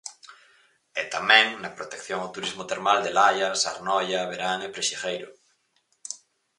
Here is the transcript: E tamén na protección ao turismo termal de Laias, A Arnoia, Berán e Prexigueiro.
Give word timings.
E 1.01 1.03
tamén 1.15 1.45
na 1.61 1.75
protección 1.77 2.19
ao 2.21 2.33
turismo 2.35 2.67
termal 2.71 2.99
de 3.05 3.11
Laias, 3.19 3.59
A 3.63 3.69
Arnoia, 3.73 4.29
Berán 4.31 4.59
e 4.67 4.73
Prexigueiro. 4.75 5.29